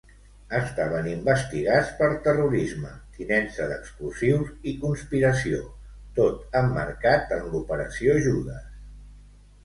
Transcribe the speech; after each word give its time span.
Estaven 0.59 1.07
investigats 1.09 1.89
per 1.97 2.07
terrorisme, 2.27 2.93
tinença 3.17 3.67
d'explosius 3.71 4.49
i 4.71 4.73
conspiració, 4.85 5.59
tot 6.21 6.57
emmarcat 6.61 7.35
en 7.37 7.45
l'operació 7.57 8.17
Judes. 8.29 8.65